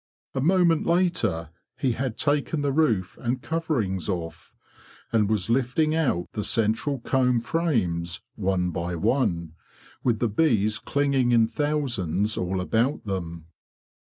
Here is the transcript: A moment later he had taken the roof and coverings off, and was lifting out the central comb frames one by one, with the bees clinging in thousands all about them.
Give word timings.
A 0.33 0.41
moment 0.41 0.87
later 0.87 1.51
he 1.77 1.91
had 1.91 2.17
taken 2.17 2.61
the 2.63 2.71
roof 2.71 3.19
and 3.19 3.39
coverings 3.43 4.09
off, 4.09 4.55
and 5.11 5.29
was 5.29 5.47
lifting 5.47 5.93
out 5.93 6.25
the 6.31 6.43
central 6.43 6.97
comb 7.01 7.39
frames 7.39 8.19
one 8.33 8.71
by 8.71 8.95
one, 8.95 9.53
with 10.03 10.17
the 10.17 10.27
bees 10.27 10.79
clinging 10.79 11.31
in 11.33 11.45
thousands 11.47 12.35
all 12.35 12.61
about 12.61 13.05
them. 13.05 13.45